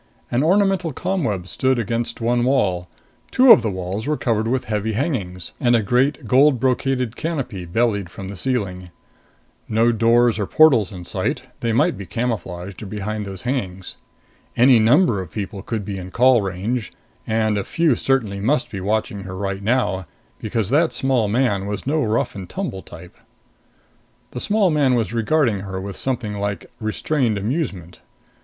[0.31, 2.89] An ornamental ComWeb stood against one wall.
[3.29, 7.65] Two of the walls were covered with heavy hangings, and a great gold brocaded canopy
[7.65, 8.89] bellied from the ceiling.
[9.69, 13.95] No doors or portals in sight; they might be camouflaged, or behind those hangings.
[14.57, 16.91] Any number of people could be in call range
[17.27, 20.07] and a few certainly must be watching her right now,
[20.39, 23.15] because that small man was no rough and tumble type.
[24.31, 27.99] The small man was regarding her with something like restrained amusement.